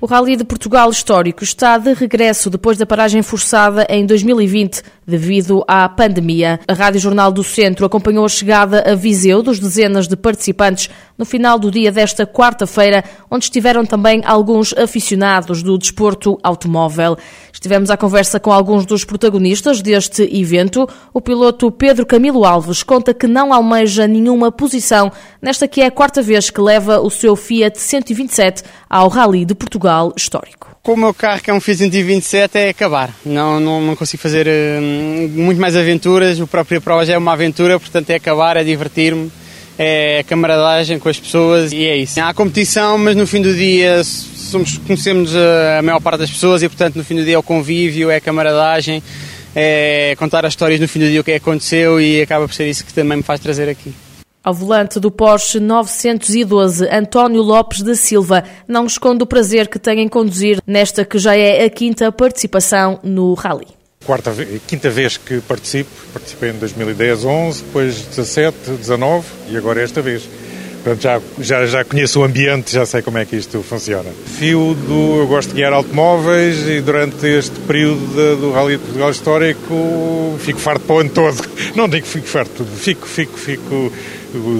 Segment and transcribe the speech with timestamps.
[0.00, 5.64] O Rally de Portugal Histórico está de regresso depois da paragem forçada em 2020 devido
[5.66, 6.60] à pandemia.
[6.68, 10.88] A Rádio Jornal do Centro acompanhou a chegada a Viseu dos dezenas de participantes
[11.18, 17.16] no final do dia desta quarta-feira, onde estiveram também alguns aficionados do desporto automóvel.
[17.58, 20.88] Estivemos à conversa com alguns dos protagonistas deste evento.
[21.12, 25.10] O piloto Pedro Camilo Alves conta que não almeja nenhuma posição
[25.42, 29.56] nesta que é a quarta vez que leva o seu Fiat 127 ao Rally de
[29.56, 30.68] Portugal Histórico.
[30.84, 33.12] Com o meu carro, que é um Fiat 127, é acabar.
[33.26, 34.80] Não, não, não consigo fazer uh,
[35.30, 36.38] muito mais aventuras.
[36.38, 39.32] O próprio prova já é uma aventura, portanto é acabar, é divertir-me,
[39.78, 42.20] é camaradagem com as pessoas e é isso.
[42.20, 46.62] Há competição, mas no fim do dia somos, conhecemos a, a maior parte das pessoas
[46.62, 49.02] e, portanto, no fim do dia é o convívio, é a camaradagem,
[49.54, 52.54] é contar as histórias no fim do dia o que é aconteceu e acaba por
[52.54, 53.94] ser isso que também me faz trazer aqui.
[54.42, 60.00] Ao volante do Porsche 912, António Lopes da Silva não esconde o prazer que tem
[60.00, 63.77] em conduzir nesta que já é a quinta participação no Rally.
[64.08, 64.34] Quarta,
[64.66, 70.26] quinta vez que participo, participei em 2010, 11, depois 17, 19 e agora esta vez.
[70.82, 74.08] Portanto, já, já, já conheço o ambiente, já sei como é que isto funciona.
[74.38, 75.18] Fio do.
[75.18, 80.38] Eu gosto de guiar automóveis e durante este período de, do Rally de Portugal Histórico
[80.38, 81.44] fico farto para o ano todo.
[81.76, 83.92] Não digo que fico farto, fico, fico, fico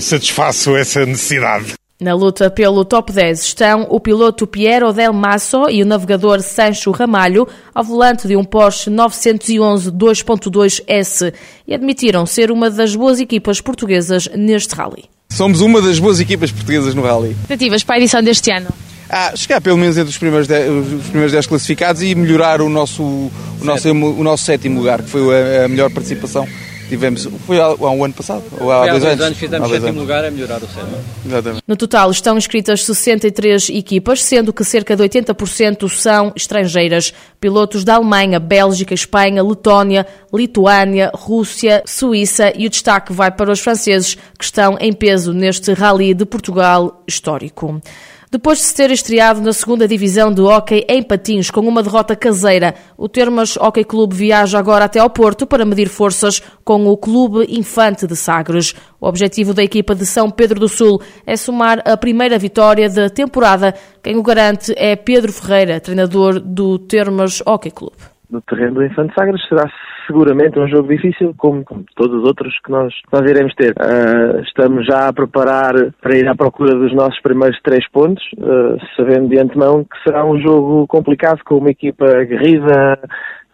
[0.02, 1.77] satisfaço essa necessidade.
[2.00, 6.92] Na luta pelo top 10 estão o piloto Piero Del Masso e o navegador Sancho
[6.92, 11.34] Ramalho ao volante de um Porsche 911 2.2S
[11.66, 15.06] e admitiram ser uma das boas equipas portuguesas neste rally.
[15.28, 17.30] Somos uma das boas equipas portuguesas no rally.
[17.30, 18.68] Expectativas para a edição deste ano?
[19.10, 22.68] Ah, chegar pelo menos entre os primeiros 10, os primeiros 10 classificados e melhorar o
[22.68, 26.46] nosso, o nosso, o nosso sétimo lugar, que foi a melhor participação
[26.88, 27.28] tivemos.
[27.46, 28.42] Foi há, há um ano passado?
[28.60, 29.20] Ou há, há dois, anos?
[29.20, 30.98] anos fizemos sétimo lugar a melhorar o sétimo.
[31.24, 31.62] Exatamente.
[31.66, 37.12] No total estão inscritas 63 equipas, sendo que cerca de 80% são estrangeiras.
[37.40, 43.60] Pilotos da Alemanha, Bélgica, Espanha, Letónia, Lituânia, Rússia, Suíça e o destaque vai para os
[43.60, 47.80] franceses que estão em peso neste Rally de Portugal histórico.
[48.30, 52.14] Depois de se ter estreado na segunda divisão de hóquei em Patins com uma derrota
[52.14, 56.96] caseira, o Termas Hockey Clube viaja agora até ao Porto para medir forças com o
[56.96, 58.74] Clube Infante de Sagres.
[59.00, 63.08] O objetivo da equipa de São Pedro do Sul é somar a primeira vitória da
[63.08, 63.74] temporada.
[64.02, 68.17] Quem o garante é Pedro Ferreira, treinador do Termas Hockey Clube.
[68.30, 69.70] No terreno do Infante Sagres será
[70.06, 73.72] seguramente um jogo difícil, como, como todos os outros que nós, nós iremos ter.
[73.72, 75.72] Uh, estamos já a preparar
[76.02, 80.26] para ir à procura dos nossos primeiros três pontos, uh, sabendo de antemão que será
[80.26, 82.98] um jogo complicado, com uma equipa aguerrida,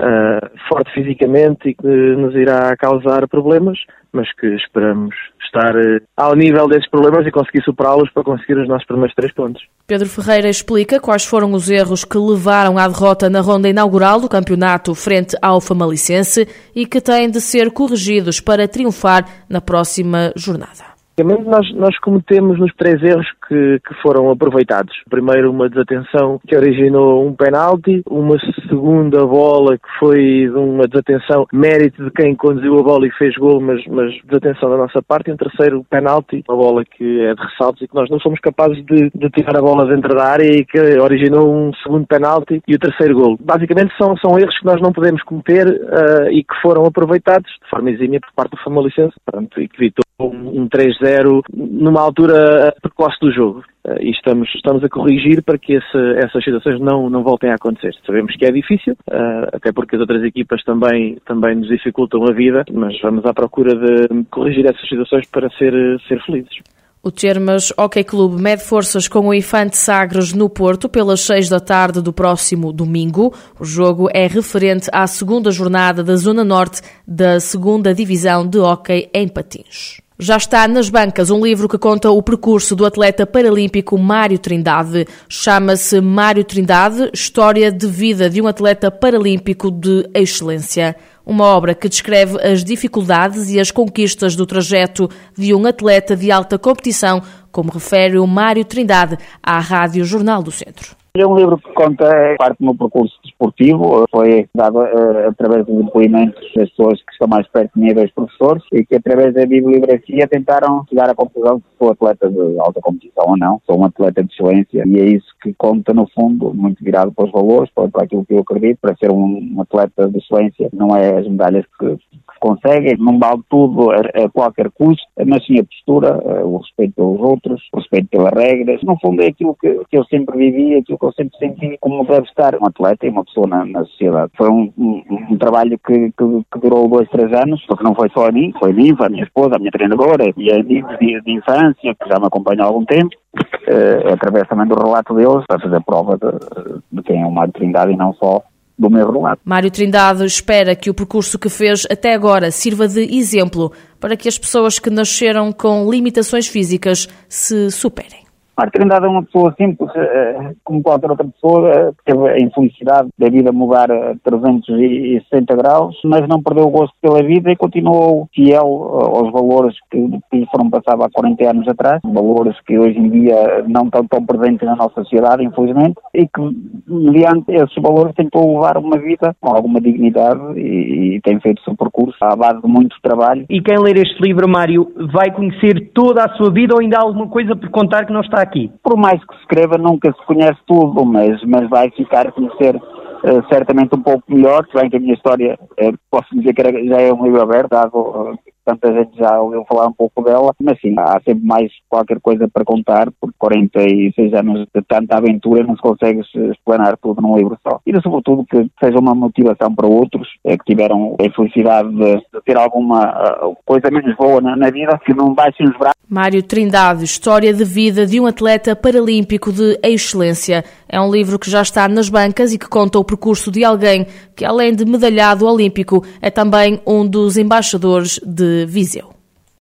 [0.00, 3.78] uh, forte fisicamente e que nos irá causar problemas,
[4.12, 8.68] mas que esperamos estar uh, ao nível desses problemas e conseguir superá-los para conseguir os
[8.68, 9.62] nossos primeiros três pontos.
[9.86, 14.28] Pedro Ferreira explica quais foram os erros que levaram à derrota na ronda inaugural do
[14.28, 20.93] campeonato frente ao Famalicense e que têm de ser corrigidos para triunfar na próxima jornada.
[21.16, 24.92] Basicamente, nós, nós cometemos nos três erros que, que foram aproveitados.
[25.08, 28.36] Primeiro, uma desatenção que originou um penalti, uma
[28.68, 33.60] segunda bola que foi uma desatenção, mérito de quem conduziu a bola e fez gol,
[33.60, 37.42] mas, mas desatenção da nossa parte, e um terceiro penalti, uma bola que é de
[37.42, 40.44] ressaltos e que nós não somos capazes de, de tirar a bola dentro da área
[40.44, 43.38] e que originou um segundo penalti e o terceiro gol.
[43.40, 47.70] Basicamente, são, são erros que nós não podemos cometer uh, e que foram aproveitados de
[47.70, 50.68] forma exímia por parte do Famalicense, pronto, e que evitou um, um
[51.04, 53.62] 3-0 numa altura precoce do jogo.
[53.86, 57.54] Uh, e estamos, estamos a corrigir para que esse, essas situações não, não voltem a
[57.54, 57.94] acontecer.
[58.06, 62.32] Sabemos que é difícil, uh, até porque as outras equipas também, também nos dificultam a
[62.32, 65.72] vida, mas vamos à procura de corrigir essas situações para ser,
[66.08, 66.60] ser felizes.
[67.02, 71.60] O Termas Hockey Clube mede forças com o Infante Sagres no Porto pelas seis da
[71.60, 73.34] tarde do próximo domingo.
[73.60, 79.10] O jogo é referente à segunda jornada da Zona Norte da segunda Divisão de Hockey
[79.12, 80.02] em Patins.
[80.16, 85.08] Já está nas bancas um livro que conta o percurso do atleta paralímpico Mário Trindade.
[85.28, 90.94] Chama-se Mário Trindade, História de Vida de um Atleta Paralímpico de Excelência.
[91.26, 96.30] Uma obra que descreve as dificuldades e as conquistas do trajeto de um atleta de
[96.30, 97.20] alta competição,
[97.50, 101.03] como refere o Mário Trindade à Rádio Jornal do Centro.
[101.16, 105.84] É um livro que conta parte do meu percurso desportivo, foi dado uh, através dos
[105.84, 109.46] depoimentos das pessoas que estão mais perto de mim, dos professores, e que através da
[109.46, 113.84] bibliografia tentaram chegar à conclusão se sou atleta de alta competição ou não, sou um
[113.84, 117.70] atleta de excelência, e é isso que conta no fundo, muito virado para os valores,
[117.72, 121.28] para, aquilo que eu acredito, para ser um, um atleta de excelência, não é as
[121.28, 121.96] medalhas que,
[122.44, 127.18] conseguem, não vale tudo a, a, qualquer custo, mas sim a postura, o respeito pelos
[127.18, 128.82] outros, o respeito pelas regras.
[128.82, 132.04] No fundo é aquilo que, que eu sempre vivi, aquilo que eu sempre senti como
[132.04, 134.32] deve estar um atleta e uma pessoa na, na sociedade.
[134.36, 138.08] Foi um, um, um trabalho que, que, que, durou dois, três anos, porque não foi
[138.10, 140.98] só a mim, foi a mim, foi a minha esposa, a minha treinadora e amigos
[140.98, 145.14] de, de infância, que já me acompanham há algum tempo, uh, através também do relato
[145.14, 148.42] deles, para fazer prova de, de quem é o Mário Trindade e não só
[148.78, 149.40] do meu relato.
[149.44, 154.28] Mário Trindade espera que o percurso que fez até agora sirva de exemplo para que
[154.28, 158.23] as pessoas que nasceram com limitações físicas se superem.
[158.56, 162.38] Marco Trindade é uma pessoa simples, eh, como qualquer outra pessoa, eh, que teve a
[162.38, 167.56] infelicidade da vida mudar a 360 graus, mas não perdeu o gosto pela vida e
[167.56, 172.78] continuou fiel eh, aos valores que lhe foram passados há 40 anos atrás, valores que
[172.78, 176.40] hoje em dia não estão tão presentes na nossa sociedade, infelizmente, e que,
[176.86, 181.64] mediante esses valores, tentou levar uma vida com alguma dignidade e, e tem feito o
[181.64, 183.46] seu percurso à base de muito trabalho.
[183.50, 187.02] E quem ler este livro, Mário, vai conhecer toda a sua vida ou ainda há
[187.02, 188.70] alguma coisa por contar que não está aqui?
[188.82, 192.76] Por mais que se escreva, nunca se conhece tudo, mas, mas vai ficar a conhecer
[192.76, 196.60] uh, certamente um pouco melhor, se bem que a minha história, uh, posso dizer que
[196.60, 200.22] era, já é um livro aberto, dado uh, tanta gente já ouviu falar um pouco
[200.22, 205.16] dela, mas sim, há sempre mais qualquer coisa para contar, porque 46 anos de tanta
[205.16, 207.80] aventura não se consegue explanar tudo num livro só.
[207.86, 212.42] E sobretudo que seja uma motivação para outros é, que tiveram a felicidade de, de
[212.44, 215.94] ter alguma uh, coisa menos boa na, na, vida, que não baixem os braços.
[216.08, 220.64] Mário Trindade, História de Vida de um Atleta Paralímpico de Excelência.
[220.88, 224.06] É um livro que já está nas bancas e que conta o percurso de alguém
[224.36, 228.20] que, além de medalhado olímpico, é também um dos embaixadores
[228.66, 229.13] Viseu.